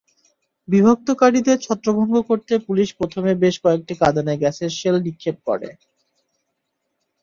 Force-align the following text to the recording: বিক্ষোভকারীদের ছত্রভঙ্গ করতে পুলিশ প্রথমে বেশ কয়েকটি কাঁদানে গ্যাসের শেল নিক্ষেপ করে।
বিক্ষোভকারীদের 0.67 1.57
ছত্রভঙ্গ 1.59 2.15
করতে 2.29 2.53
পুলিশ 2.67 2.89
প্রথমে 2.99 3.31
বেশ 3.43 3.55
কয়েকটি 3.63 3.93
কাঁদানে 4.01 4.33
গ্যাসের 4.41 4.71
শেল 4.79 4.95
নিক্ষেপ 5.05 5.37
করে। 5.47 5.69